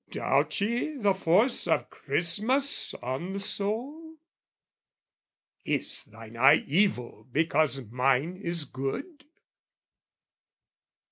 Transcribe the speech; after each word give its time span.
Doubt 0.09 0.59
ye 0.61 0.97
the 0.97 1.13
force 1.13 1.67
of 1.67 1.91
Christmas 1.91 2.95
on 3.03 3.33
the 3.33 3.39
soul? 3.39 4.15
"Is 5.63 6.05
thine 6.05 6.35
eye 6.35 6.63
evil 6.65 7.27
because 7.31 7.85
mine 7.85 8.35
is 8.35 8.65
good?" 8.65 9.25